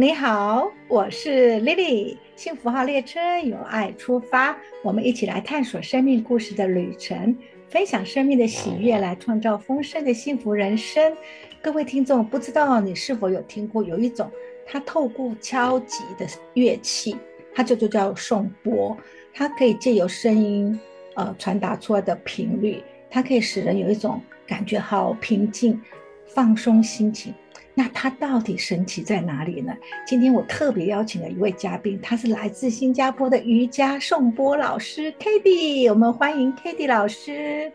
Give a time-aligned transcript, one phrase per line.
[0.00, 7.36] 你好，我是 Lily，幸福号列车由爱出发，我们一起来探索生命故事的旅程，
[7.68, 11.14] 分享生命的喜悦，来创造丰盛的幸福人生。
[11.60, 14.30] 各位听众，不知道你是否有听过，有一种
[14.66, 17.14] 它透过敲击的乐器，
[17.54, 18.96] 它就就叫颂钵，
[19.34, 20.80] 它可以借由声音，
[21.14, 25.78] 呃，传达出来的频率，它可以使人有一种感觉好平静、
[26.24, 27.34] 放松心情。
[27.80, 29.74] 那它到底神奇在哪里呢？
[30.06, 37.72] 今天我特别邀请了一位嘉宾，他是来自新加坡的瑜伽颂钵老师 k a t i e 我们欢迎 k a t i e 老师。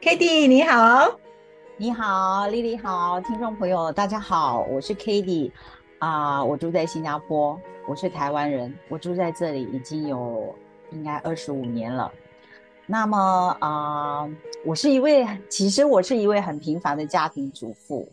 [0.00, 1.18] k a t i e 你好，
[1.76, 5.52] 你好丽丽好，听众朋友大家好，我是 k a t i e
[5.98, 10.56] 啊，我住在新加坡，我是台湾人，我住在这里已经有
[10.92, 12.10] 应该二十五年了。
[12.86, 14.26] 那么啊，
[14.64, 18.08] 我是一位，其实我是一位很平凡的家庭主妇。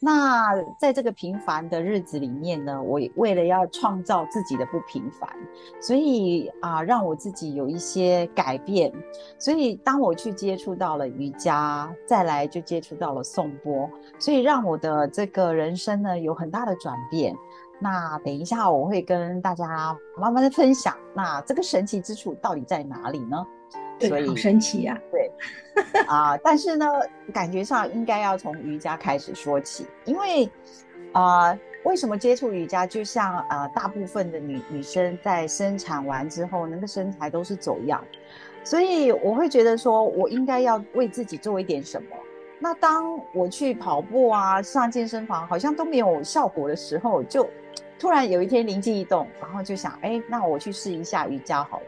[0.00, 5.30] 那在这个平凡的日子里面呢，我为了要创造自己的不平凡，
[5.80, 8.92] 所以啊，让我自己有一些改变。
[9.38, 17.34] 所以当我去接触到了瑜伽，再来就接触到了颂钵，所以让我的这个人生呢有很大的转变。
[17.80, 23.44] 那等一下我会跟大家慢慢的分享，那这个神奇之处到底在哪里呢？
[23.98, 24.98] 对，好神奇呀！
[25.10, 25.30] 对，
[26.06, 26.86] 啊，但是呢，
[27.32, 30.50] 感觉上应该要从瑜伽开始说起，因为
[31.12, 32.86] 啊，为什么接触瑜伽？
[32.86, 38.04] 就像呃，大部分的女女生在生产完之后，那个身材都是走样，
[38.64, 42.08] 所以我会觉得说，我应该要为自己做一点什么。
[42.58, 47.48] 那当我去跑步啊，上健身房，好像都没有效果的时候，就
[47.98, 51.86] 突然有一天灵机一动，然后就想，哎，那我去试一下瑜伽好了。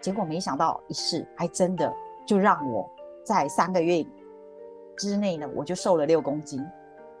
[0.00, 1.92] 结果没想到一试，还真的
[2.26, 2.88] 就让我
[3.24, 4.04] 在三个月
[4.96, 6.64] 之内呢，我就瘦了六公斤，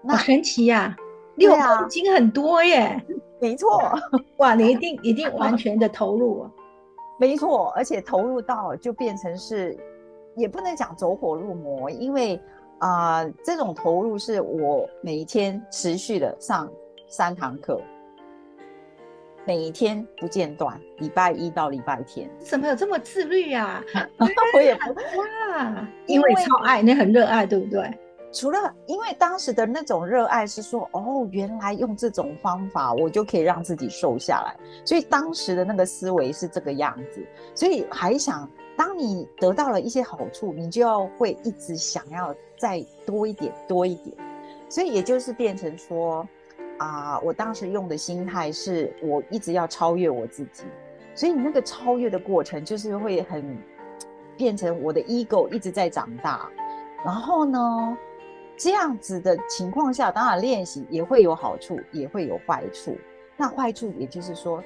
[0.08, 0.96] 好神奇呀！
[1.36, 3.00] 六公斤很多耶，
[3.40, 3.80] 没错，
[4.38, 6.44] 哇，你一定一定完全的投入，
[7.18, 9.78] 没错，而且投入到就变成是，
[10.34, 12.40] 也不能讲走火入魔，因为
[12.78, 16.68] 啊，这种投入是我每一天持续的上
[17.08, 17.80] 三堂课。
[19.48, 23.82] 每一天不间断，礼拜一到礼拜天，怎么有这么自律啊？
[24.52, 27.90] 我也不 怕，因为超爱，你很热爱，对不对？
[28.30, 34.54] 除了因为当时的那种热爱是说，哦，原来用这种方法我就可以让自己瘦下来，
[34.84, 44.14] 所以当时的那个思维是这个样子，所以还想，当你得到了一些好处，你就要会一直想要再多一点，多一点，
[44.68, 46.28] 所以也就是变成说。
[46.78, 50.64] 啊，我当时用的心态是我一直要超越我自己，
[51.14, 53.56] 所以你那个超越的过程就是会很
[54.36, 56.48] 变成我的 ego 一直在长大。
[57.04, 57.98] 然后呢，
[58.56, 62.96] 这样子的情况下，当然练习也会有好处，也会有坏处。
[63.36, 64.62] 那坏处也就是说，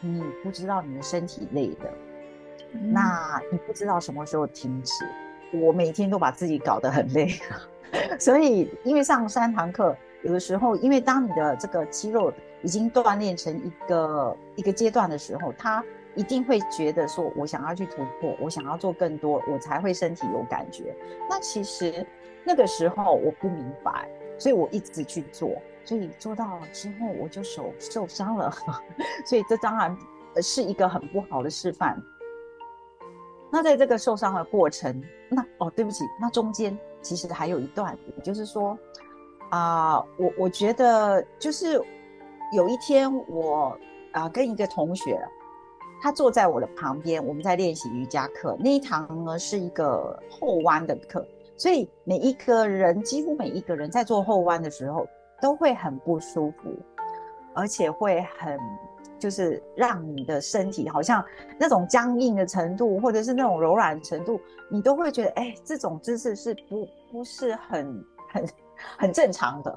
[0.00, 1.92] 你不知道你的身体累的，
[2.92, 5.04] 那你不知道什么时候停止。
[5.52, 7.28] 我每天都把自己搞得很累，
[8.18, 9.94] 所以因为上三堂课。
[10.22, 12.32] 有的时候，因为当你的这个肌肉
[12.62, 15.82] 已经锻炼成一个一个阶段的时候，他
[16.14, 20.94] 一定会觉得说，我想要去突破，我想要做更多，我才会身体有感觉。
[21.28, 22.06] 那其实
[22.44, 25.50] 那个时候我不明白，所以我一直去做，
[25.84, 28.52] 所以做到之后，我就手受伤了。
[29.24, 29.96] 所以这当然
[30.42, 31.98] 是一个很不好的示范。
[33.50, 38.78] 那在这个受伤的过程，那哦，对不起，那中间其实还有一段，也就是说。
[39.50, 41.80] 啊，我我觉得就是
[42.52, 43.76] 有一天我
[44.12, 45.20] 啊跟一个同学，
[46.00, 48.56] 他坐在我的旁边，我们在练习瑜伽课。
[48.60, 55.06] 那一堂呢是一个后弯的课，所以每一个人几乎每一个人在做后弯的时候
[55.42, 56.70] 都会很不舒服，
[57.52, 58.56] 而且会很
[59.18, 61.24] 就是让你的身体好像
[61.58, 68.46] 那种僵硬的程度，或者是那种柔软程度，你都会觉得哎，这种姿势是不不是很很。
[68.98, 69.74] 很正常的。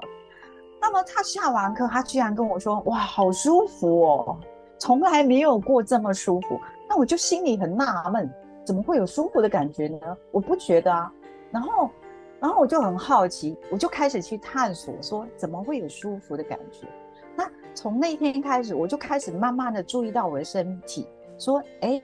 [0.80, 4.38] 那么他下完课，他居然跟我说：“哇，好舒服哦，
[4.78, 8.30] 从来没有过这么舒服。”那我就心里很纳闷，
[8.66, 9.98] 怎么会有舒服的感觉呢？
[10.30, 11.10] 我不觉得啊。
[11.50, 11.90] 然后，
[12.40, 16.86] 然后我就很好奇，我就开始去探索，说怎么会有舒服的感觉？
[17.34, 21.08] 那从那天开始，我就开始慢慢的注意到我的身体，
[21.38, 22.02] 说：“哎。”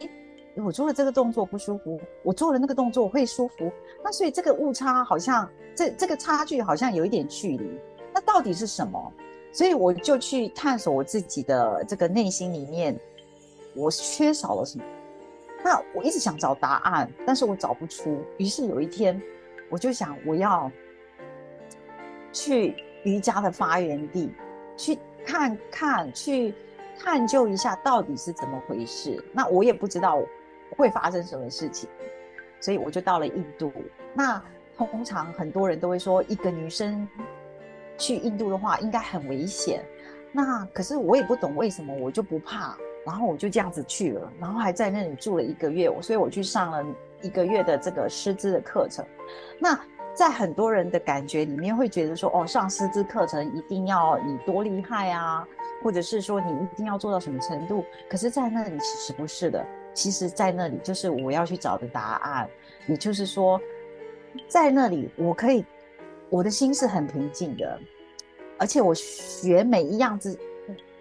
[0.64, 3.70] 我做了这个动作不舒服，我做了那个动作会舒服，
[4.02, 7.80] 那所以这个误差好像这这个差距好像有一点距离，
[8.12, 9.12] 那到底是什么？
[9.52, 12.98] 所以我就去探索我自己的这个内心里面，
[13.74, 14.84] 我缺少了什么？
[15.62, 18.18] 那我一直想找答案，但是我找不出。
[18.38, 19.20] 于是有一天，
[19.68, 20.70] 我就想我要
[22.32, 24.30] 去瑜伽的发源地，
[24.76, 24.96] 去
[25.26, 26.54] 看看，去
[26.98, 29.22] 探究一下到底是怎么回事。
[29.32, 30.22] 那我也不知道
[30.76, 31.88] 会发生什么事情，
[32.60, 33.72] 所以我就到了印度。
[34.14, 34.42] 那
[34.76, 37.06] 通常很多人都会说，一个女生
[37.98, 39.84] 去印度的话，应该很危险。
[40.32, 42.76] 那可是我也不懂为什么，我就不怕。
[43.02, 46.84] 然后我就这样子去了，然后还在那里住了一个月，所以我去上了
[47.22, 49.02] 一个月的这个师资的课程。
[49.58, 49.80] 那
[50.12, 55.48] 在很多人的感觉里面，会觉得说，哦，上师资课程一定要你多厉害啊，
[55.82, 57.82] 或者是说你一定要做到什么程度？
[58.06, 62.48] 可是，在那里其实不是的，其实在那里就是我要去找的答案。
[62.86, 63.60] 也就是说，
[64.48, 65.64] 在那里我可以，
[66.28, 67.78] 我的心是很平静的，
[68.58, 70.38] 而且我学每一样子。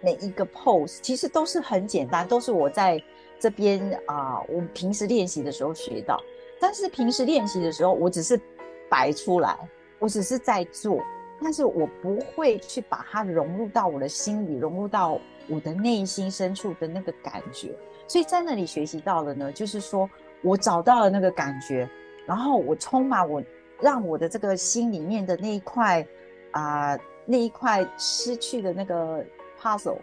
[0.02, 2.98] 每一个 pose 其实都是很简单，都是我在
[3.38, 6.18] 这边啊，我平时练习的时候学到。
[6.58, 8.40] 但是平时练习的时候，我只是
[8.88, 9.54] 摆出来，
[9.98, 11.02] 我只是在做，
[11.42, 17.74] 但是我不会去把它融入到我的心里，融入到我的内心深处的那个感觉。
[18.06, 20.08] 所以在那里学习到了呢，就是说
[20.42, 21.88] 我找到了那个感觉，
[22.26, 23.42] 然后我充满我，
[23.80, 26.06] 让我的这个心里面的那一块
[26.50, 29.24] 啊，那一块失去的那个。
[29.62, 29.98] puzzle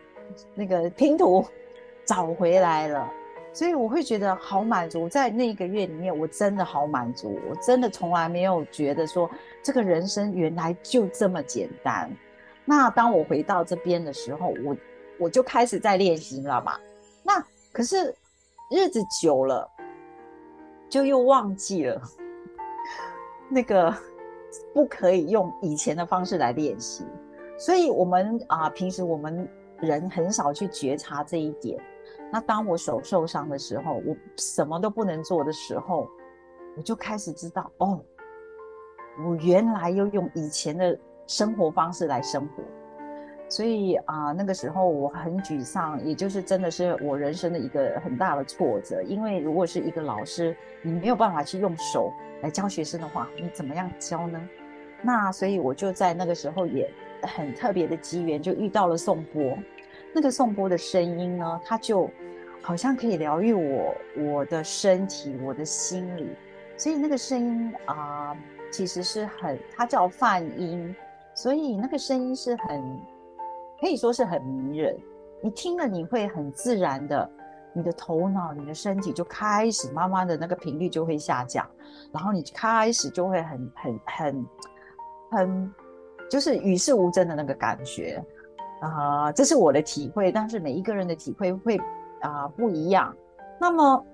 [0.53, 1.43] 那个拼图
[2.05, 3.11] 找回来了，
[3.51, 5.09] 所以我会觉得好满足。
[5.09, 9.27] 在那一个月里面，我真的好满足，我真的从来没有觉得说
[9.67, 12.09] 这个人生原来就这么简单。
[12.63, 14.77] 那当我回到这边的时候，我
[15.19, 16.79] 我就开始在练习了嘛。
[17.21, 18.15] 那可是
[18.71, 19.69] 日子久了，
[20.87, 22.01] 就又忘记了
[23.49, 23.93] 那个
[24.73, 27.05] 不可以用以前的方式来练习。
[27.57, 29.45] 所以，我们啊，平时我们
[29.81, 31.77] 人很少去觉察这一点。
[32.31, 36.07] 那当我手受伤的时候，我什么都不能做的时候，
[36.77, 38.01] 我就开始知道，哦，
[39.25, 42.63] 我原来又用以前的生活方式来生活。
[43.49, 49.01] 所以啊，那个时候我很沮丧，也就是真的是我人生的一个很大的挫折。
[49.01, 52.11] 因为如果是一个老师，你没有办法去用手
[52.41, 54.41] 来教学生的话，你怎么样教呢？
[55.01, 56.89] 那所以我就在那个时候也。
[57.23, 59.57] 很特别的机缘，就遇到了颂钵。
[60.13, 62.07] 那个颂钵的声音呢，它就
[62.61, 66.29] 好像可以疗愈我我的身体、我的心理。
[66.77, 68.37] 所以那个声音啊，
[68.71, 70.95] 其实是很，它叫泛音，
[71.33, 72.99] 所以那个声音是很，
[73.79, 74.97] 可以说是很迷人。
[75.41, 77.29] 你听了，你会很自然的，
[77.73, 81.67] 你的头脑、你的身体就开始慢慢的那个频率就会下降，
[82.11, 84.45] 然后你开始就会很很很
[85.31, 85.73] 很。
[86.29, 88.21] 就是与世无争的那个感觉
[88.81, 91.79] 啊，这是我的体会，但是每一个人的体会会
[92.19, 93.15] 啊不一样。
[93.57, 94.05] 那么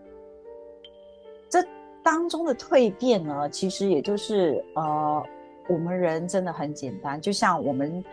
[2.03, 5.23] 当中的蜕变呢，其实也就是呃，
[5.67, 8.03] 我们人真的很简单，就像我们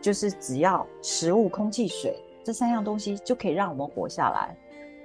[0.00, 4.56] 就是只要食物、空气、水这三样东西就可以让我们活下来。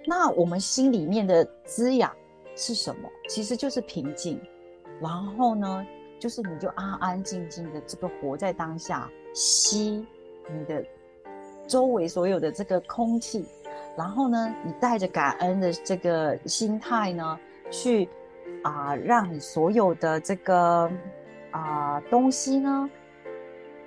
[0.06, 2.12] 那我们心里面的滋养
[2.56, 3.10] 是什么？
[3.30, 4.40] 其实就是平静。
[5.02, 5.86] 然后呢？
[6.20, 10.08] 就是你就安安静静的这个活在当下，吸
[10.50, 10.82] 你的
[11.68, 13.44] 周围所有的这个空气，
[13.98, 17.38] 然后呢，你带着感恩的这个心态呢，
[17.70, 18.08] 去
[18.64, 20.92] 啊，让你所有的这个
[21.52, 22.90] 啊东西呢，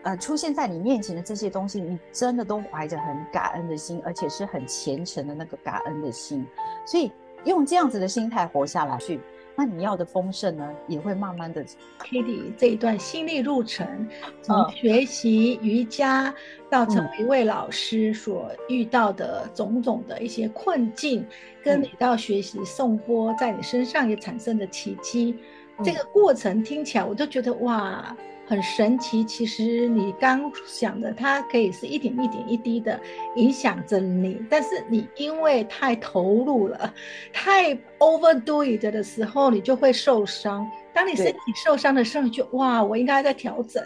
[0.03, 6.47] 呃，出现在你面前的这些东西，你真的都怀着很感恩的心，而且是很虔诚的那个感恩的心，
[6.87, 7.11] 所以
[7.45, 9.21] 用这样子的心态活下来去。
[9.57, 11.65] 那你要的丰盛呢，也会慢慢的。
[12.05, 14.07] Kitty 这一段心力路程，
[14.43, 16.33] 从学习瑜伽
[16.71, 21.27] 到成为一位老师所遇到的种种的一些困境，
[21.65, 25.37] 跟你到学习颂钵在你身上也产生的奇迹，
[25.83, 28.17] 这个过程听起来我就觉得哇。
[28.47, 32.99] 很神奇，其实你刚想的，它可以是一点一点一滴的
[33.35, 36.95] 影响着你，但是你因为太投入了，
[37.33, 40.67] 太 overdo it 的时候，你就会受伤。
[40.95, 43.83] 当你身体受伤的时候，你就哇，我应该在调整。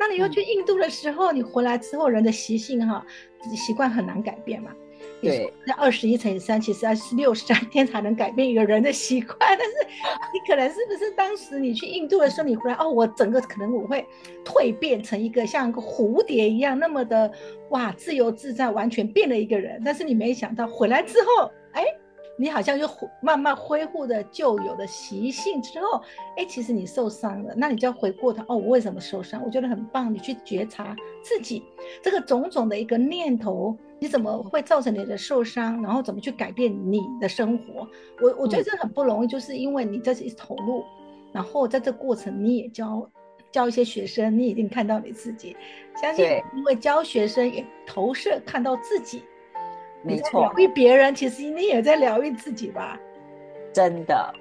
[0.00, 3.04] 那你又去印度的时候，你回来之后，人的习性哈，
[3.54, 4.70] 习惯很难改变嘛。
[5.20, 9.36] 对，那二十一乘以三，其实是六十三天才能改变一个人的习惯。
[9.40, 9.74] 但是
[10.32, 14.06] 你可能是不是当时你去印度的时候，你回来哦，我整个可能我会
[14.44, 17.30] 蜕变成一个像一个蝴蝶一样那么的
[17.70, 19.82] 哇自由自在，完全变了一个人。
[19.84, 21.84] 但是你没想到回来之后，哎。
[22.40, 22.88] 你好像又
[23.20, 26.00] 慢慢恢复的旧有的习性之后，
[26.36, 29.42] 哎，其实你受伤了，那你就要回过头哦，我为什么受伤？
[29.44, 31.64] 我觉得很棒，你去觉察自己
[32.00, 35.82] 这个种种的一个念头，你怎么会造成你的受伤？
[35.82, 37.88] 然后怎么去改变你的生活？
[38.20, 40.84] 我我觉得这很不容易，就是因为你这是一投入，
[41.32, 43.10] 然后在这过程你也教
[43.50, 45.56] 教一些学生，你已经看到你自己。
[46.00, 46.24] 相信
[46.54, 49.22] 因为教学生也投射看到自己，
[50.04, 50.42] 没错。
[50.42, 52.98] 疗愈别人，其实你也在疗愈自己吧？
[53.72, 54.32] 真的。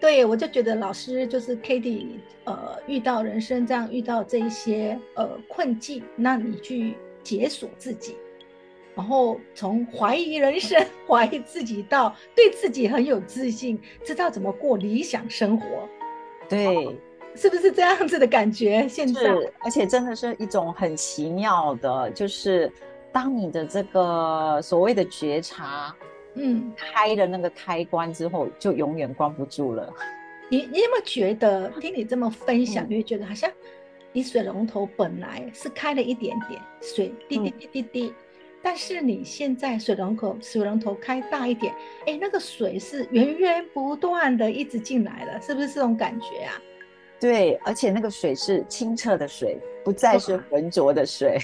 [0.00, 8.14] 对，我就觉得老师就是 k a t i e 呃，遇到人生这样遇到这一些呃困境，那你去解锁自己。
[8.94, 15.66] 然后从怀疑人生、 怀疑自己到对自己很有自信，知道怎么过理想生活，
[16.48, 16.96] 对，
[17.34, 18.86] 是不是这样子的感觉？
[18.88, 19.20] 现在，
[19.64, 22.72] 而且真的是一种很奇妙的，就是
[23.12, 25.92] 当你的这个所谓的觉察，
[26.34, 29.92] 嗯，开了那个开关之后，就永远关不住了。
[30.48, 33.50] 你你有没有觉得听你这么分享，你会觉得好像
[34.12, 38.14] 你水龙头本来是开了一点点，水滴滴滴滴滴。
[38.64, 41.74] 但是你现在水龙头水龙头开大一点，
[42.06, 46.54] 哎，那个水是源源不断的一直进来了，是不是这种感觉啊？
[47.20, 51.38] 对，而且那个水是清澈的水，不再是浑浊的水。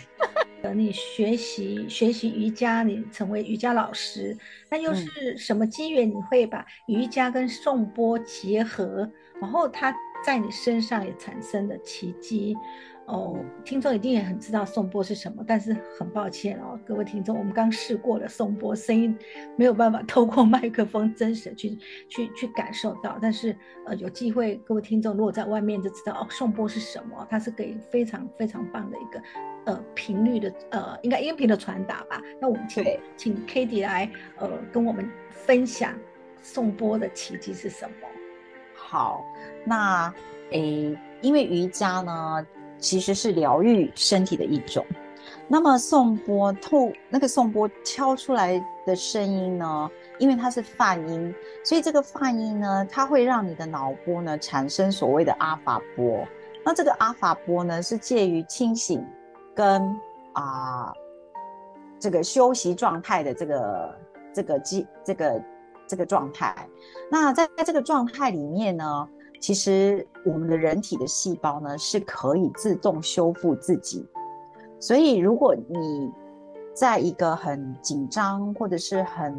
[0.62, 4.36] 等 你学习学习瑜伽，你成为瑜伽老师，
[4.70, 6.08] 那又是什么机缘？
[6.08, 9.10] 你会把瑜伽跟颂钵结合，
[9.40, 12.56] 然后它在你身上也产生了奇迹。
[13.10, 19.16] 哦，听众一定也很知道颂钵是什么，但是很抱歉哦，各位听众，我们刚试过了颂钵，声音
[19.56, 21.76] 没有办法透过麦克风真实的去
[22.08, 23.18] 去去感受到。
[23.20, 29.22] 但是呃，有机会，各位听众如果在外面就知道哦，颂钵是什么，它是给非常非常棒的一个
[29.64, 32.22] 呃频率的呃，应该音频的传达吧。
[32.40, 32.84] 那我们请
[33.16, 35.92] 请 k a t i e 来呃跟我们分享
[36.40, 38.06] 颂钵的奇迹是什么？
[38.76, 39.24] 好，
[39.64, 40.14] 那
[40.52, 42.46] 诶，因为瑜伽呢。
[42.80, 44.84] 其实是疗愈身体的一种。
[45.46, 49.90] 那么颂钵透那个颂钵敲出来的声音呢？
[50.18, 51.34] 因为它是泛音，
[51.64, 56.26] 所以这个泛音呢，它会让你的脑波呢产生所谓的阿法波。
[56.64, 59.04] 那这个阿法波呢，是介于清醒
[59.54, 59.82] 跟
[60.34, 60.92] 啊
[61.98, 63.98] 这个休息状态的这个
[64.32, 65.42] 这个机这个
[65.88, 66.54] 这个状态。
[67.10, 69.08] 那在这个状态里面呢？
[69.40, 74.06] 其实我们的人体的细胞呢是可以自动修复自己，
[74.78, 76.12] 所以如果你
[76.74, 79.32] 在一个很紧张或者是很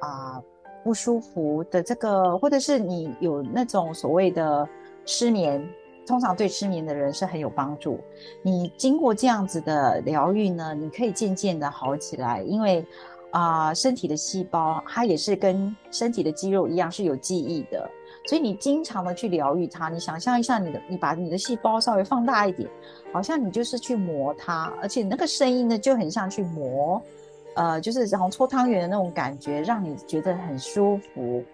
[0.00, 0.40] 啊
[0.84, 4.66] 不舒服的这个，或者是你有那种所谓的
[5.04, 5.68] 失眠，
[6.06, 7.98] 通常对失眠的人是很有帮助。
[8.42, 12.86] 你经过这样子的疗愈呢，你可以渐渐的好起来，因为
[13.30, 17.90] 啊身体的细胞它也是跟身体的肌肉一样是有记忆的。
[18.30, 22.70] 所以你经常的去疗愈它，你想象一下，你的你把你的细胞稍微放大一点，
[23.12, 27.02] 好像你就是去磨它，而且那个声音呢就很像去磨，
[27.56, 31.44] 呃，就是然后搓汤圆的那种感觉，让你觉得很舒服。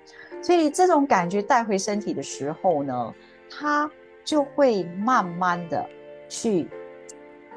[0.43, 3.15] 所以这种感觉带回身体的时候呢，
[3.49, 3.91] 它
[4.23, 5.83] 就会慢慢的
[6.29, 6.69] 去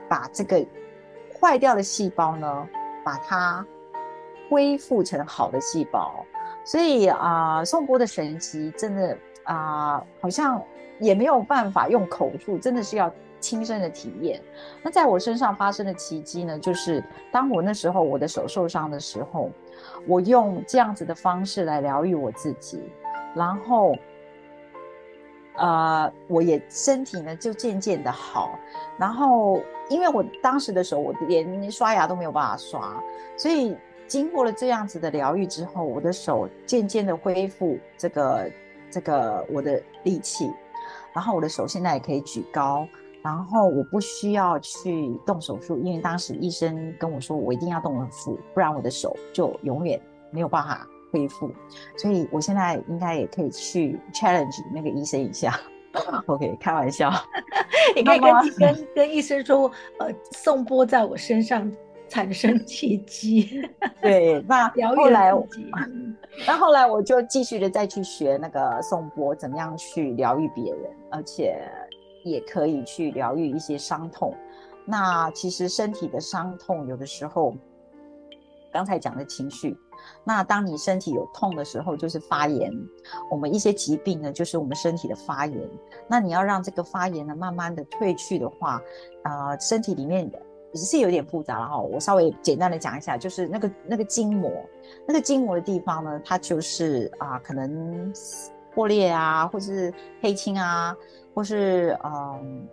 [0.08, 0.66] 把这个
[1.38, 2.70] 坏掉的细胞呢，
[3.04, 3.68] 把它
[4.50, 6.26] 恢复成好的细胞。
[6.64, 10.62] 所以啊，颂钵的神奇真的啊，好像
[11.00, 14.40] 也没有办法用口述，真的是要亲身的体验。
[14.84, 19.50] 那在我身上发生的奇迹呢，就是当我那时候我的手受伤的时候，
[20.06, 22.84] 我用这样子的方式来疗愈我自己，
[23.34, 23.96] 然后，
[25.56, 28.60] 呃，我也身体呢就渐渐的好。
[29.00, 33.02] 然后，因为我当时的时候，我连刷牙都没有办法刷，
[33.36, 33.76] 所以。
[34.10, 38.52] 经过了这样子的疗愈之后，我的手渐渐的恢复这个
[38.90, 40.52] 这个我的力气，
[41.14, 42.88] 然后我的手现在也可以举高，
[43.22, 50.02] 然后我不需要去动手术，因为当时医生跟我说我一定要动手术，不然我的手就永远
[50.32, 51.52] 没有办法恢复，
[51.96, 55.58] 所以我现在应该也可以去 challenge 那个医生一下。
[56.26, 57.12] OK，开玩笑，
[57.96, 61.72] 你可以跟跟跟医生说，呃，送波在我身上。
[62.10, 63.62] 产生奇迹，
[64.02, 65.32] 对，那 后来，
[66.48, 71.62] 那后来我就继续的再去学那个颂钵，怎么样去疗愈别人，而且
[72.24, 74.34] 也可以去疗愈一些伤痛。
[74.86, 77.56] 那其实身体的伤痛，有的时候，
[78.74, 79.78] 刚才讲的情绪，
[80.24, 82.74] 那当你身体有痛的时候，就是发炎。
[83.30, 85.70] 我们一些疾病呢，就是我们身体的发炎。
[86.08, 88.82] 那你要让这个发炎呢，慢慢的退去的话，
[89.24, 90.30] 啊，身体里面
[90.72, 90.80] 的。
[90.80, 94.52] 是有点复杂了哈，我稍微简单的讲一下，就是那个那个筋膜，
[95.08, 98.14] 那个筋膜的地方呢，它就是啊，可能
[98.74, 100.96] 破裂啊，或是黑青啊，
[101.34, 102.68] 或是嗯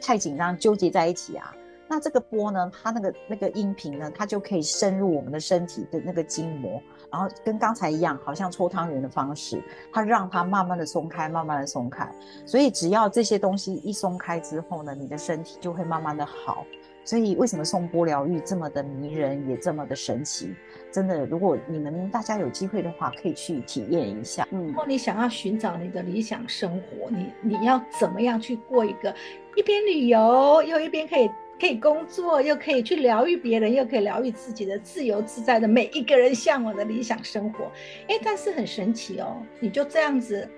[0.00, 1.54] 太紧张纠结在一起啊，
[1.88, 6.80] 那这个波呢，它那个那个音频呢，它就可以深入我们的身体的那个筋膜，
[7.10, 9.60] 然后跟刚才一样，好像搓汤圆的方式，
[9.92, 12.08] 它让它慢慢的松开，慢慢的松开。
[12.46, 16.64] 所以只要这些东西一松开之后呢，你的身体就会慢慢的好。
[17.02, 20.54] 所以为什么送波疗愈这么的迷人，也这么的神奇？
[20.92, 24.46] 真的，如果你们大家有机会的话，可以去体验一下。
[24.50, 29.14] 嗯，如果你想要寻找你的理想生活，你你要怎么样去过一个
[29.56, 37.70] 一边旅游又一边可以可以工作，又可以去疗愈别人，又可以疗愈自己的自由自在的每一个人向往的理想生活？
[38.08, 40.48] 哎，但是很神奇哦，你就这样子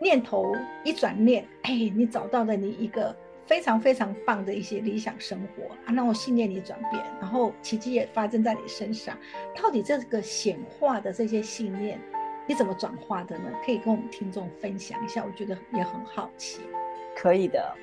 [0.00, 0.52] 念头
[0.84, 3.14] 一转念，哎，你找到了你一个。
[3.50, 9.18] 非常非常棒的一些理想生活啊，让我信念你转变，然后奇迹也发生在你身上。
[9.60, 12.00] 到底这个显化的这些信念，
[12.46, 13.50] 你怎么转化的呢？
[13.66, 16.60] 可以跟我们听众分享一下，我觉得也很好奇。
[17.16, 17.74] 可以的，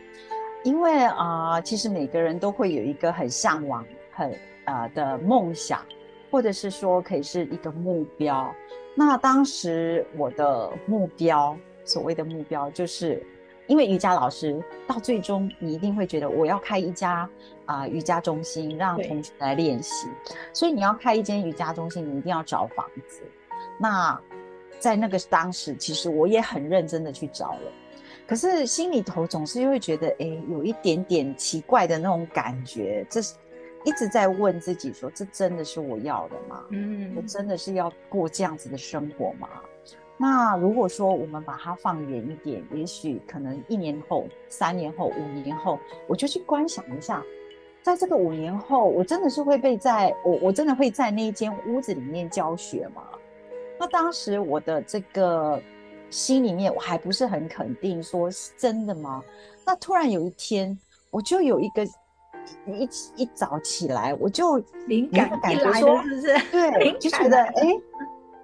[0.64, 4.34] 因为啊，其实每个人都会有一个很向往、很
[4.64, 5.86] 呃的梦想，
[6.32, 8.56] 或者是说可以是一个目标。
[8.96, 13.22] 那当时我的目标，所谓的目标就是。
[13.68, 17.30] 因为瑜伽老师到最终，你一定会觉得我要开一家
[17.66, 20.08] 啊瑜伽中心，让同学来练习。
[20.54, 23.22] 所以你要开一间瑜伽中心，你一定要找房子。
[23.80, 24.20] 那
[24.80, 27.72] 在那个当时，其实我也很认真的去找了，
[28.26, 33.06] 可是心里头总是会觉得，哎，有一点点奇怪的那种感觉。
[33.10, 33.36] 这是
[33.84, 36.64] 一直在问自己说，这真的是我要的吗？
[36.70, 39.50] 嗯，我真的是要过这样子的生活吗？
[40.20, 47.24] 那如果说我们把它放远一点，也许可能一年后、三年后、五年后，我就去观想一下，
[47.84, 53.04] 在这个五年后，我真的是会被在我我真的会在那一间屋子里面教学吗？
[53.80, 55.62] 那当时我的这个
[56.10, 59.24] 心里面我还不是很肯定，说是真的吗？
[59.64, 60.76] 那突然有一天，
[61.12, 61.86] 我就有一个
[62.66, 64.58] 一一早起来，我就
[64.88, 66.52] 灵感感觉说，是不是？
[66.52, 67.80] 对， 就觉得哎。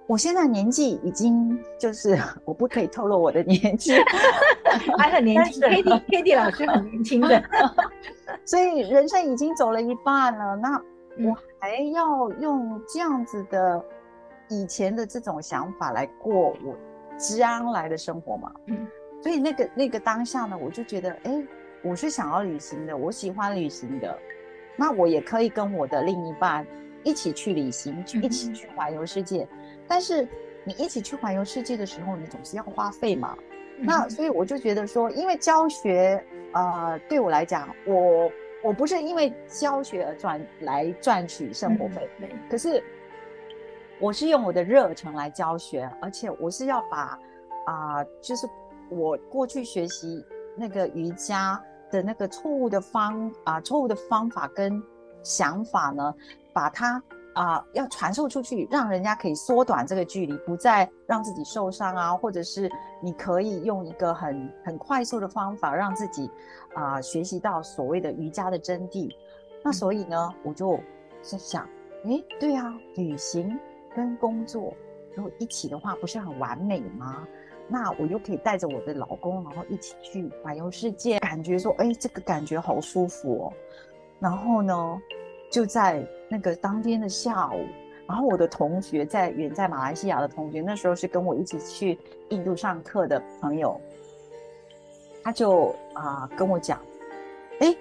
[0.06, 3.92] 我现在年纪已经就是我不可以透露我的年纪，
[4.98, 5.62] 还很年轻。
[5.62, 7.42] Kitty Kitty 老师很年轻的，
[8.44, 10.56] 所以人生已经走了一半了。
[10.56, 10.78] 那
[11.26, 13.82] 我还要用这样子的
[14.50, 16.76] 以前的这种想法来过我
[17.16, 18.52] 将来的生活吗？
[18.66, 18.86] 嗯，
[19.22, 21.42] 所以那个那个当下呢，我就觉得，哎，
[21.82, 24.18] 我是想要旅行的，我喜欢旅行的，
[24.76, 26.66] 那我也可以跟我的另一半
[27.04, 29.48] 一起去旅行，去一起去环游世界。
[29.86, 30.26] 但是
[30.64, 33.36] 你一起去环游世界的时候，你总是要花费嘛。
[33.78, 38.30] 那所以我就觉得说，因为教学，呃，对我来讲，我
[38.62, 42.08] 我不是因为教学而赚来赚取生活费，
[42.48, 42.82] 可是
[44.00, 47.18] 我是用我的热忱来教学，而且我是要把
[47.66, 48.48] 啊，就是
[48.88, 50.24] 我过去学习
[50.56, 54.80] 那个瑜伽的那个错误的方啊，错误的方法跟
[55.22, 56.14] 想法呢，
[56.52, 57.02] 把它。
[57.34, 62.70] 啊，要传授出去，让人家可以缩短这个距离，不再让自己受伤啊，或者是
[63.02, 66.30] 你可以用一个很很快速的方法，让自己
[66.74, 69.10] 啊学习到所谓的瑜伽的真谛。
[69.62, 70.78] 那所以呢，我就
[71.22, 71.68] 在想，
[72.04, 73.58] 诶，对啊，旅行
[73.94, 74.72] 跟工作
[75.14, 77.26] 如果一起的话，不是很完美吗？
[77.66, 83.52] 那我又可以带着我的老公，然后一起去环游世界，感觉说，哎，这个感觉好舒服哦。
[84.20, 85.00] 然后呢？
[85.50, 87.64] 就在那个当天的下午，
[88.08, 91.96] 然后我的同学在远在马来西亚的同学，那时候是跟我一起去
[92.30, 93.80] 印度上课的朋友，
[95.22, 96.80] 他就啊跟我讲，
[97.60, 97.72] 哎，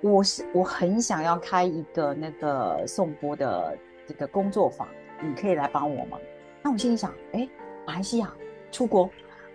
[0.00, 4.88] 我是我很想要开一个那个颂钵的这个工作坊，
[5.20, 6.18] 你可以来帮我吗？
[6.60, 7.48] 那我心里想，哎，
[7.86, 8.34] 马来西亚
[8.72, 9.08] 出国，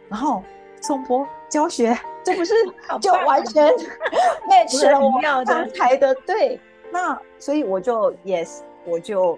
[0.07, 0.41] 然后
[0.79, 2.53] 颂钵教学，这不是
[3.01, 3.67] 就完全
[4.47, 6.57] match 了我刚才的对。
[6.91, 9.37] 那所以我就 yes，我就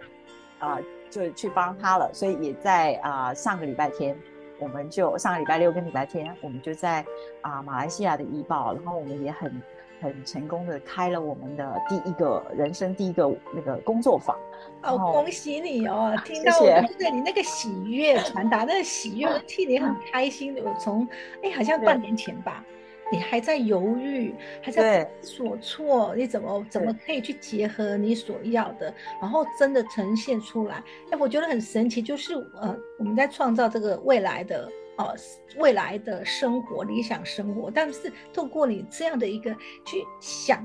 [0.60, 2.10] 啊就去帮他了。
[2.14, 4.18] 所以也在啊上个礼拜天，
[4.60, 7.04] 我们就上个礼拜六跟礼拜天，我们就在
[7.42, 9.62] 啊马来西亚的医保，然后我们也很
[10.02, 14.38] 很成功的开了我们的第一个人生第一个那个工作坊。
[14.84, 16.14] 哦，恭喜你哦！
[16.26, 16.66] 听到我
[16.98, 20.62] 对你那个喜悦传达，那个喜悦，我 替你很开心的。
[20.62, 21.08] 我从
[21.44, 22.64] 哎好像半年前吧。
[23.12, 30.84] 你还在犹豫，还在所措，你怎么怎么可以去结合你所要的，然后真的呈现出来？
[31.10, 35.16] 哎，我觉得很神奇，就是呃，我们在创造这个未来的呃
[35.58, 39.52] 未来的生活理想生活，但是透过你这样的一个
[39.86, 40.64] 去想、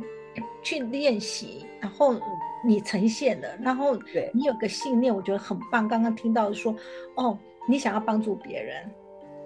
[0.62, 2.14] 去练习，然后
[2.66, 3.98] 你呈现了，然后
[4.32, 5.88] 你有个信念，我觉得很棒。
[5.88, 6.76] 刚刚听到说，
[7.16, 8.90] 哦，你想要帮助别人，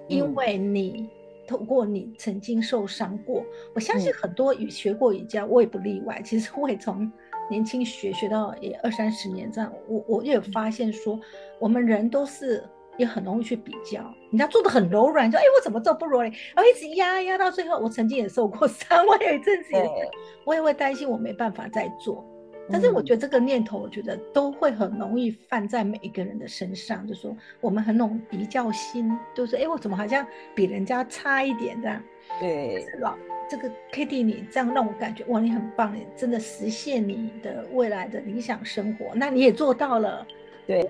[0.09, 1.09] 因为你。
[1.49, 3.43] 透过你曾经受伤过，
[3.75, 6.21] 我相信很多与学过瑜伽，我也不例外。
[6.23, 7.11] 其实我也从
[7.51, 11.19] 年轻学学到也二三十年这样，我我也发现说，
[11.59, 12.63] 我们人都是
[12.99, 20.11] 也很容易去比较，人家做的很柔软，说哎我怎么做不柔软，然后一直压压到最后，我曾经也受过 伤，我有一阵子也，
[20.45, 22.23] 我也会担心我没办法再做。
[22.71, 32.03] 但是我觉得这个念头，我觉得都会很容易犯在每一个人的身上，就说我们很容易比较心，就是哎，我怎么好像比人家差一点这样？
[32.39, 33.17] 对，老
[33.49, 40.27] 这个 k d t 你这样让我感觉哇，你很棒，你真的实现你的未来的理想生活，那你也做到了。
[40.67, 40.89] 对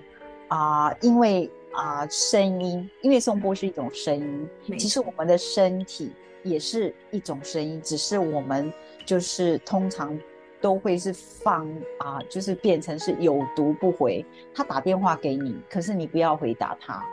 [0.49, 6.11] 啊，因为啊，声音，因为颂钵是一种声音，其实我们的身体
[6.43, 8.71] 也是一种声音，只是我们
[9.05, 10.19] 就是通常。
[10.61, 11.67] 都会是放
[11.99, 14.25] 啊，就是变成是有毒不回。
[14.53, 17.03] 他打电话给你，可是你不要回答他，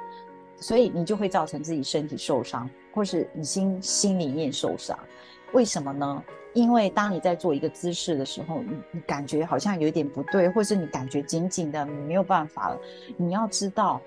[0.56, 4.98] 所以你就会造成自己身体受伤，或是你心心里面受伤。
[5.52, 6.24] 为什么呢？
[6.54, 12.80] 因为当你在做一个姿势的时候，你你感觉好像有点不对，或是你感觉紧紧的，你没有办法了。
[13.16, 14.00] 你要知道，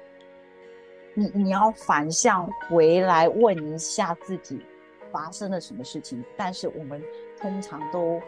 [1.14, 4.60] 你你要反向回来问一下自己
[5.12, 6.24] 发生了什么事情。
[6.36, 7.02] 但是我们
[7.40, 8.20] 通常都。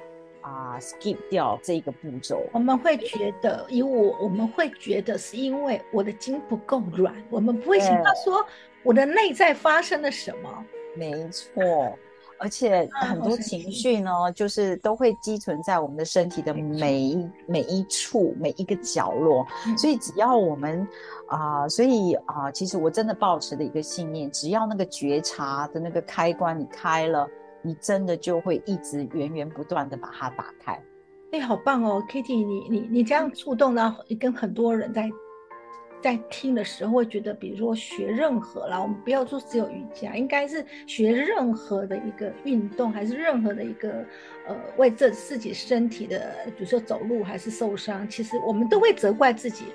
[0.41, 8.43] 啊，skip 掉这个步骤，我们会觉得，以我我们会觉得是因为我的筋不够软，我们不会想到说
[8.83, 10.65] 我的内在发生了什么。
[10.97, 11.63] 没错，
[12.37, 19.45] 而且很多情绪呢，就是都会积存在我们的身体的每一每一处每一个角落，
[19.77, 20.85] 所以只要我们
[21.27, 27.29] 啊，所以啊，其实我真的保持的一个信念，只要那个觉察的那个开关你开了。
[27.61, 30.81] 你真的就会一直源源不断的把它打开，
[31.31, 35.09] 哎，好棒哦，Kitty，你你你这样触动到跟很多人在
[36.01, 44.03] 在听的时候，会觉得，比如说学任何啦，我们不要说只有瑜伽，应该是学任何的一个运动，还是任何的一个
[44.47, 49.65] 呃为这自己身体的，比如说走路还是受伤，其实我们都会责怪自己。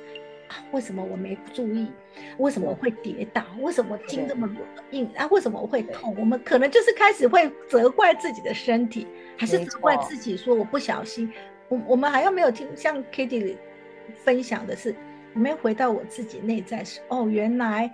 [0.73, 1.91] 为什么我没注意？
[2.39, 3.45] 为什么会跌倒？
[3.61, 4.49] 为什么筋这么
[4.91, 5.09] 硬？
[5.17, 6.15] 啊，为什么我会痛？
[6.19, 9.07] 我们可能就是开始会责怪自己的身体，
[9.37, 11.31] 还是责怪自己说我不小心？
[11.69, 13.57] 我我们还要没有听像 Kitty
[14.15, 14.95] 分享的是，
[15.35, 17.91] 我没有回到我自己内在是哦，原来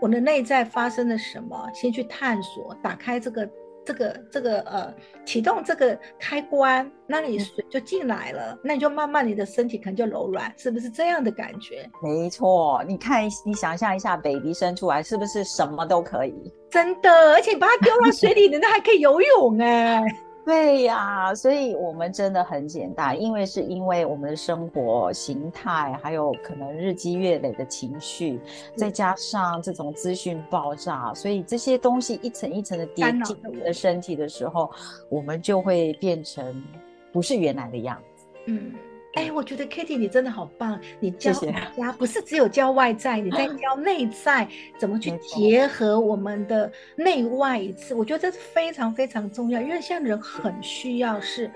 [0.00, 1.70] 我的内在发生了什么？
[1.74, 3.48] 先去探索，打开这个。
[3.84, 4.94] 这个这个呃，
[5.24, 11.88] 启动这个开关，那你水就进来了，那你就慢慢你的身体可能就柔软，是不是这样的感觉？
[12.02, 16.52] 没错，你看你想象一下，baby 生出来是不是什么都可以？
[16.70, 20.02] 真的，而且你把它丢到水里，人家还可以游泳哎。
[20.44, 28.38] 对呀，所以我们真的很简单，因为是因为我们的生活形态，还有可能日积月累的情绪，
[28.76, 34.70] 再加上这种资讯爆炸，所以这些东西一层一层的叠进我们的身体的时候，
[35.08, 36.62] 我们就会变成
[37.10, 38.26] 不是原来的样子。
[38.46, 38.72] 嗯。
[39.14, 44.46] 哎，我觉得 Kitty 你真的好棒，你教大家不是只有教外在，你在 教内在
[44.76, 51.48] 怎么去结合我们的内外一次，我觉得这是非常非常重要，因为现在人很需要是，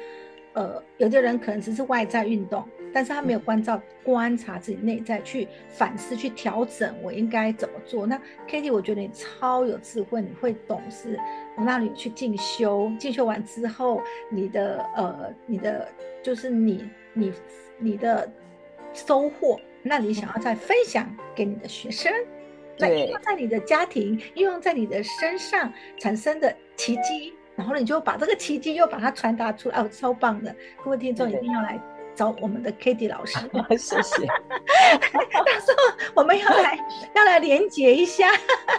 [0.52, 8.06] 呃，有的人可能只是外在运动，但是他没有关照观察自己内在，去反思去调整我应该怎么做。
[8.06, 11.18] 那 Kitty 我觉得你超有智慧，你会懂事，
[11.56, 15.88] 我那你去进修，进修完之后，你的呃，你的
[16.22, 16.88] 就是你。
[17.12, 17.32] 你
[17.78, 18.30] 你的
[18.92, 22.12] 收获，那你想要再分享给你的学生，
[22.78, 30.54] 那应用在你的家庭，应用在你的身上产生的奇迹，然后你就把这个奇迹又把它传达出来，哦，超棒的！
[30.82, 31.80] 各位听众一定要来
[32.14, 33.38] 找我们的 Kitty 老师，
[33.78, 34.26] 谢谢。
[34.26, 36.78] 到时候我们要来
[37.14, 38.28] 要来连接一下，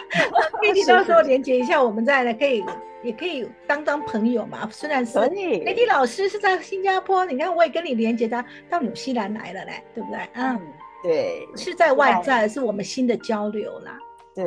[0.62, 2.64] Kitty 到时候连接一下，我们再来可以。
[3.02, 10.20] 也可以当当朋友嘛，虽然是雷迪老师是在新加坡，你看我也跟你连接他到纽西兰来了嘞，对不对？
[10.34, 10.60] 嗯，
[11.02, 13.98] 对，是在外在，是我们新的交流啦。
[14.34, 14.44] 对，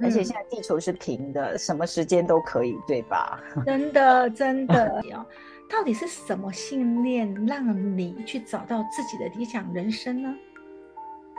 [0.00, 3.40] 而且现在地球是平的，什么时间都可以，对吧？
[3.64, 5.24] 真的，真的哟。
[5.68, 10.34] 到底是什么信念让你去找到自己的理想人生呢？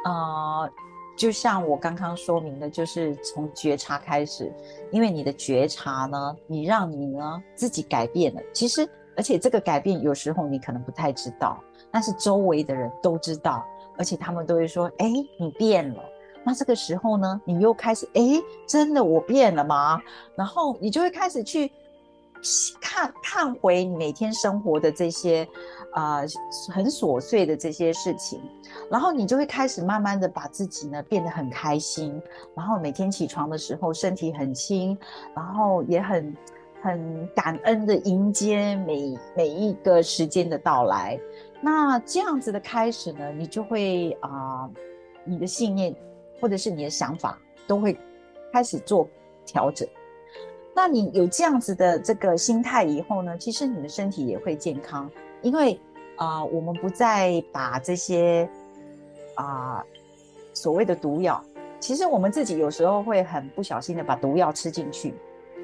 [0.04, 0.70] 啊。
[1.18, 4.54] 就像我刚刚说明的，就是从觉察开始，
[4.92, 8.42] 因为你的觉察呢，你让你呢自己改变了。
[8.54, 11.60] 其实，而且这个改变有时候你可能不太知道，
[11.92, 13.66] 但是周围的人都知道，
[13.98, 16.04] 而且他们都会说：“哎，你变了。”
[16.46, 18.22] 那这个时候呢，你又开始：“哎，
[18.68, 20.00] 真的我变了吗？”
[20.38, 21.72] 然后你就会开始去
[22.82, 25.48] 看看回你每天生活的这些。
[25.94, 26.22] 啊，
[26.70, 28.40] 很琐碎的这些事情，
[28.92, 32.22] 然后你就会开始慢慢的把自己呢变得很开心，
[32.54, 34.96] 然后每天起床的时候身体很轻，
[35.34, 36.38] 然后也很
[36.84, 41.20] 很感恩的迎接每每一个时间的到来。
[41.62, 44.70] 那这样子的开始呢，你就会啊，
[45.24, 45.96] 你的信念
[46.40, 47.98] 或者是你的想法都会
[48.54, 49.08] 开始做
[49.48, 49.88] 调整。
[50.78, 55.10] 那你有这样子的这个心态以后呢，其实你的身体也会健康，
[55.42, 55.80] 因为
[56.18, 58.48] 啊，我们不再把这些
[59.34, 59.84] 啊
[60.54, 61.44] 所谓的毒药，
[61.80, 65.16] 其实我们自己有时候会很不小心的把毒药吃进去，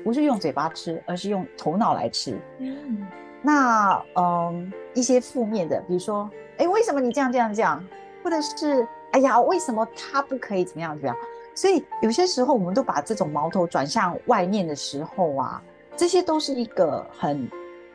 [0.04, 2.36] 不是用嘴巴吃，而是用头脑来吃。
[2.58, 3.06] 嗯，
[3.44, 7.86] 那嗯一些负面的，比如说，哎，为什么你这样这样这样，
[8.24, 11.16] 或者是哎呀，为什么他不可以怎么样怎么样？
[11.56, 15.62] 所以有些时候，我们都把这种矛头转向外面的时候啊，
[15.96, 17.50] 这些都是一个很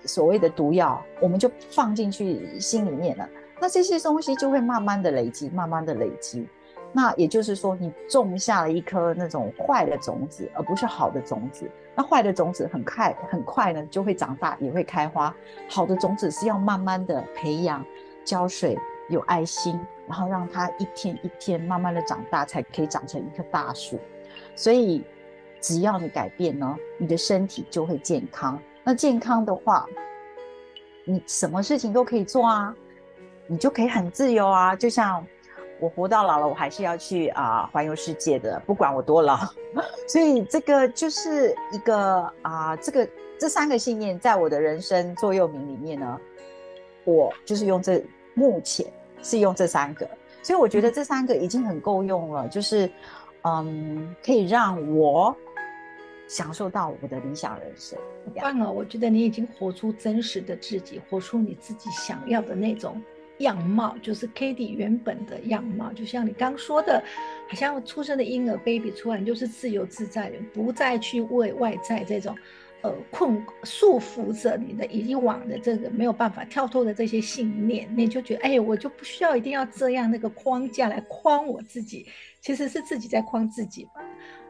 [0.05, 3.29] 所谓的毒药，我们就放进去心里面了。
[3.61, 6.47] 那这些东西就会慢慢的累积，慢慢的累积。
[6.93, 11.69] 那也就是说，你种下了一颗那种坏的种子，而不是好的种子。
[11.95, 15.35] 那坏的种子很快很快呢就会长大，也会开花。
[15.69, 17.85] 好的种子是要慢慢的培养、
[18.25, 19.79] 浇水、有爱心。
[20.09, 24.01] 然后让它一天一天慢慢的长大，才可以长成一棵大树。
[24.57, 25.05] 所以，
[25.61, 28.61] 只要你改变呢，你的身体就会健康。
[28.83, 29.87] 那健康的话，
[31.05, 32.75] 你什么事情都可以做啊，
[33.47, 34.75] 你就可以很自由啊。
[34.75, 35.25] 就像
[35.79, 39.39] 我活到老了，我还是要去啊环游世界的，不管我多老。
[40.09, 46.21] 所以这个就是一个啊，这个这三个信念在我的人生座右铭里面呢，
[47.05, 48.03] 我就是用这
[48.35, 48.87] 目前。
[49.23, 50.09] 是用这三个，
[50.43, 52.91] 所以我觉得这三个已经很够用了，就是，
[53.43, 55.35] 嗯，可以让我
[56.27, 57.99] 享受到我的理想人生。
[58.37, 63.03] 棒了，我觉得你已经活出真实的自己，活出你自己想要的那种
[63.39, 65.93] 样貌，就是 k a t i e 原本的样貌。
[65.93, 67.03] 就像你刚说的，
[67.49, 72.37] 好像出生的婴儿 baby 出来就是自由自在的，不再去为外在这种。
[72.83, 82.07] 呃，困束缚着你的以往的这个没有办法跳脱的这些信念，你就觉得，哎，我就不需要一定要这样那个框架来框我自己，
[82.41, 84.03] 其实是自己在框自己嘛。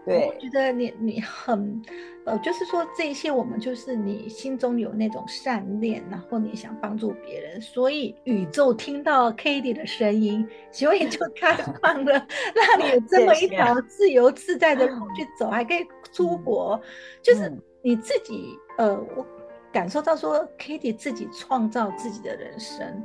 [0.04, 1.82] 对，我觉得你你很，
[2.24, 16.78] 呃，就是说这些我们就是你心中有那种善念，然后你想帮助别人，所以宇宙听到 k a t i e 的声音，所以就 开放了，让你有这么一条自由自在的路去走，还可以出国，
[17.22, 17.50] 就是。
[17.82, 19.26] 你自己，呃，我
[19.72, 23.04] 感受到说，Kitty 自己创造自己的人生，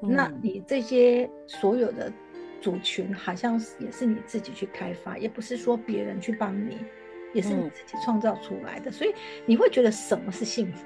[0.00, 2.12] 那你这些所有的
[2.60, 6.78] 组群，好像也是你自己去开发，也不是说别人去帮你，
[7.32, 8.90] 也是你自己创造出来的。
[8.90, 9.12] 所以
[9.44, 10.84] 你会觉得什么是幸福？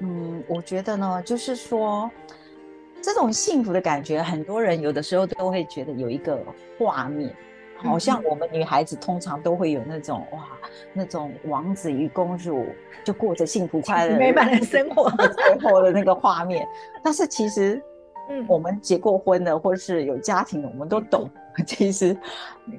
[0.00, 2.10] 嗯，我觉得呢，就是说
[3.00, 6.38] 这种幸福的感觉，很多人有的时候都会觉得有一个
[6.78, 7.34] 画面。
[7.84, 10.48] 好像我们女孩子通常都会有那种哇，
[10.92, 12.64] 那种王子与公主
[13.04, 16.66] 就过着幸福快乐美满的生活最后的那个画面。
[17.02, 17.80] 但是其实，
[18.30, 21.28] 嗯，我们结过婚的或者是有家庭的，我们都懂，
[21.66, 22.16] 其实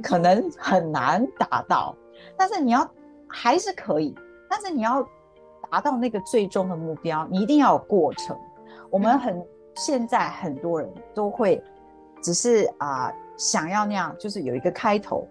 [0.01, 1.95] 可能很难达到。
[2.35, 2.89] 但是你要
[3.27, 4.15] 还是可以，
[4.49, 5.07] 但是你要
[5.69, 8.35] 达到那个最终的目标，你一定要有过程。
[8.89, 11.63] 我们很现在很多人都会
[12.21, 13.13] 只是啊。
[13.37, 15.27] 想要那样，就是有一个开头，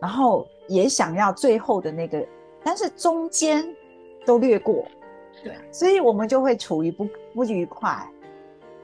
[0.00, 2.26] 然后也想要最后的那个，
[2.62, 3.64] 但是中间
[4.24, 4.84] 都略过，
[5.42, 8.06] 对，所以我们就会处于不不愉快。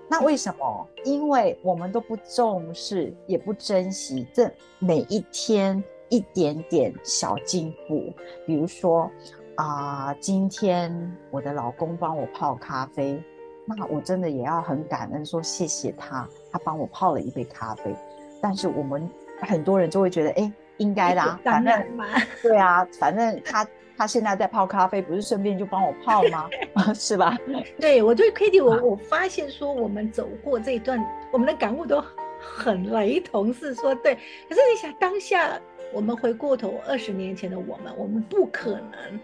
[0.09, 0.88] 那为什么？
[1.05, 8.12] 因为我们都不重视，也不珍惜这每一天一点点小进步。
[8.47, 9.11] 比如说
[9.57, 13.21] 啊，今天我的老公帮我泡咖啡，
[13.64, 17.92] 那我真的也要很感恩，说谢谢他，他帮我泡了一杯咖啡。
[18.40, 19.09] 但是我们
[19.40, 21.83] 很多人就会觉得，哎，应该啦，反正
[22.42, 26.49] 对啊，反正他他现在在泡咖啡，不是顺便就帮我泡吗？
[26.94, 27.37] 是吧？
[27.81, 32.03] 对，我对 Kitty，我我发现说，我们走过这一段，我们的感悟都
[32.38, 34.14] 很雷同，是说对。
[34.49, 35.59] 可是你想，当下
[35.92, 39.20] 我们回过头二十年前的我们，我们不可能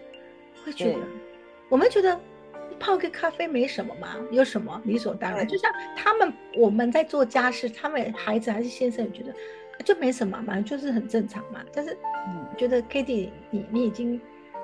[0.65, 0.99] 会觉得，
[1.69, 2.19] 我们觉得。
[2.83, 5.47] 泡个咖啡没什么嘛，有什么理所当然？
[5.47, 9.33] 就像他们我们在做家事，他们孩子还是先生也觉得
[9.85, 11.61] 就没什么嘛，就是很正常嘛。
[11.73, 14.21] 但是，嗯，觉得 Kitty，你你已经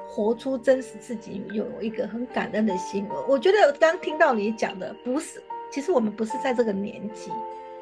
[0.09, 3.07] 活出真实自己，有一个很感恩的心。
[3.09, 7.31] 我我觉得刚听到你讲的，不是，其实我们不是在这个年纪，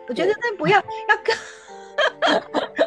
[0.06, 1.34] 我觉得那不要要跟，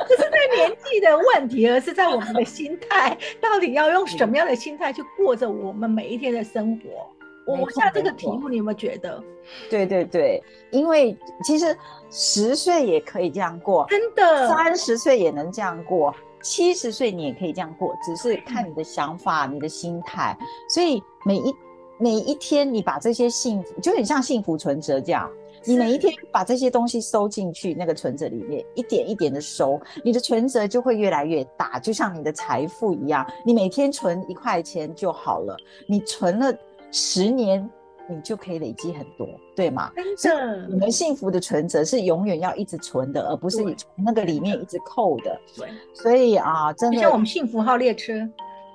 [0.08, 7.10] 不是在年纪的问题，而是在我们的心态， 到底要用什么样的心态去过着我们每一天的生活。
[7.50, 9.22] 我我下这个题目，你有没有觉得？
[9.70, 11.76] 对对对，因为其实
[12.12, 20.38] 十岁也可以这样过，真的，三十岁也能这样过，七十岁你也可以这样过，只是看你的想法、你的心态。
[20.70, 21.56] 所以每一
[21.98, 25.30] 每一天，你把这些幸福，就很像幸福存折这样。
[25.66, 33.30] 你每一天把这些东西收进去那个存折里面，一点一点的收，你的存折就会越来越大，就像你的财富一样。
[33.46, 36.58] 你每天存一块钱就好了，你存了
[36.92, 37.70] 十年，
[38.08, 39.92] 你就可以累积很多，对吗？
[40.18, 45.40] 真的，你们幸福的存折是永远要一直存的，而不是你从那个里面一直扣的。
[45.58, 48.14] 对，所以啊，真的，就像我们幸福号列车。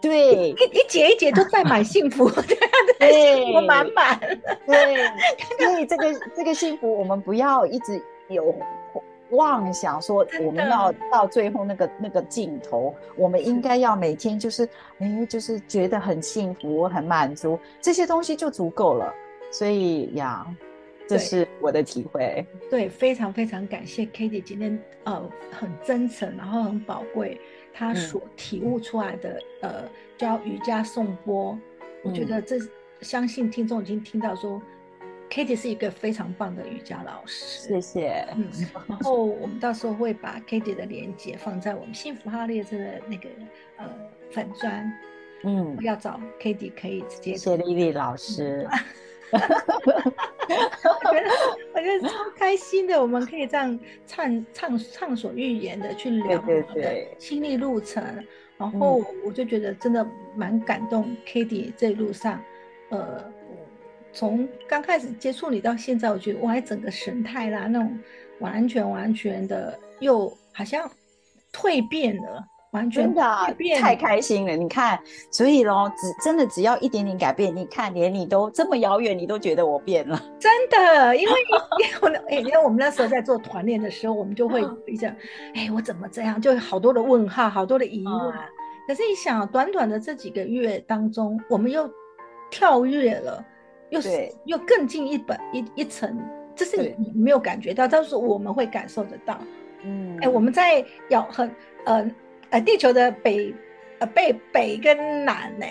[0.01, 2.29] 对，一一节一节都在买幸福，
[3.01, 4.21] 对，幸福满满。
[4.67, 4.97] 对，
[5.59, 7.99] 所以这个这个幸福，我们不要一直
[8.29, 8.55] 有
[9.37, 14.69] 妄想说我们要到最后那个那个尽头，我们应该要每天就是
[14.99, 19.13] 哎，就是觉得很幸福、很满足，这些东西就足够了。
[19.51, 20.47] 所以呀，
[21.09, 22.45] 这是我的体会。
[22.71, 27.41] 对，非常非常感谢 Kitty 今天呃很真诚，然后很宝贵。
[27.77, 29.83] 他所体悟出来的，呃，
[30.17, 31.59] 教瑜伽颂钵，
[32.05, 32.57] 我觉得这
[33.01, 34.63] 相信听众已经听到说
[35.31, 37.69] ，Kitty 是一个非常棒的瑜伽老师。
[37.69, 38.27] 谢谢。
[38.37, 38.49] 嗯，
[38.89, 43.29] 然后我们到时候会把 Kitty 的连接放在我们幸福哈列车的那个
[43.79, 43.89] 呃
[44.31, 44.93] 粉砖。
[45.43, 47.37] 嗯，要找 Kitty 可以直接。
[47.37, 48.67] 谢丽丽老师。
[49.33, 49.49] 我觉
[51.21, 51.31] 得
[51.75, 58.03] 我觉得超开心的，我们可以这样畅畅畅所欲言的去聊我们的心历路程，
[58.57, 60.07] 然后我就觉得真的
[60.37, 61.17] 蛮感动。
[61.27, 62.41] ，Kitty 这一路上，
[62.91, 63.25] 呃，
[64.15, 67.99] 从刚开始接触你到现在，我觉得哇，整个神态啦，那种
[68.39, 70.91] 完全完全的又好像
[71.53, 72.45] 蜕变了。
[72.75, 73.23] 完全的
[73.81, 74.99] 太开心了，你看，
[75.31, 81.33] 所以咯，只真的只要一点点改变，你看连你都这么遥远，你都觉得我变了，真的，因为
[81.79, 85.15] 因为哎，因为我们那时候在做团练的时候，我们就会一想，
[85.55, 88.35] 哎，我怎么这样，就好多的问号，好多的疑问。
[88.89, 91.89] 可是你想，短短的这几个月当中，我们又
[92.51, 93.45] 跳跃了，
[93.95, 96.19] 又是又更进一本一一层，
[96.55, 99.39] 这是你没有感觉到，但是我们会感受得到。
[99.83, 101.51] 嗯，哎，我们在要很
[101.85, 102.11] 呃。
[102.51, 103.53] 呃，地球的北，
[103.99, 105.67] 呃，北北跟南呢？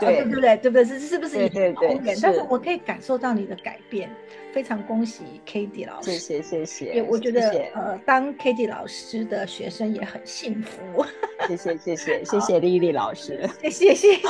[0.00, 0.56] 对对不对？
[0.56, 0.84] 对不对？
[0.84, 2.16] 是是不是一点公园？
[2.20, 4.10] 但是我可以感受到你的改变，
[4.52, 6.10] 非常恭喜 k d t 老师。
[6.12, 7.02] 谢谢谢谢。
[7.02, 7.40] 我觉得
[7.74, 11.04] 呃，当 k d t 老师的学生也很幸福。
[11.46, 13.48] 谢谢谢 谢谢谢丽丽老师。
[13.60, 14.22] 谢谢谢谢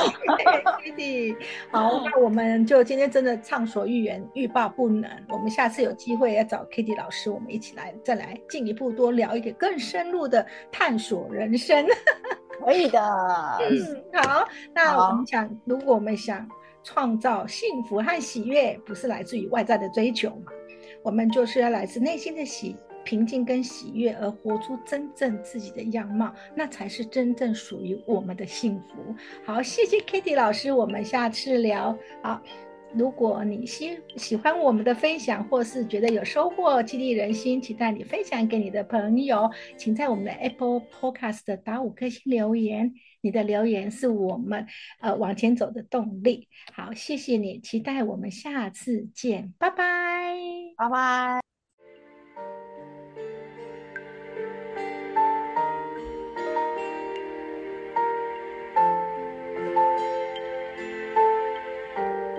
[1.71, 5.09] 好，那我们就今天真的畅所欲言，欲罢不能。
[5.29, 11.85] 我们下次有机会要找 Kitty 老师，我们一起来再来进一步多聊一点更深入的探索人生。
[12.63, 12.99] 可以的，
[13.59, 16.47] 嗯，好，那我们想，如果我们想
[16.83, 20.51] 创造幸福和喜悦，不是来自于外在的追求嘛？
[21.03, 29.15] 我们就是要来自内心的喜平静跟喜悦，而活出真正自己的样貌，那才是真正属于我们的幸福。
[29.45, 31.97] 好，谢谢 Kitty 老师，我们下次聊。
[32.21, 32.41] 好。
[32.97, 42.93] 如果你喜喜欢我们的分享，或是觉得有收获、激励人心，期待你分享给你的朋友，请在我们的 Apple Podcast 打五颗星留言。
[43.19, 44.65] 你的留言是我们
[45.01, 46.47] 呃往前走的动力。
[46.73, 50.37] 好，谢谢你，期待我们下次见，拜拜，
[50.77, 51.54] 拜拜。